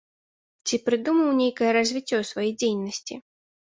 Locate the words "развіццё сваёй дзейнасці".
1.79-3.15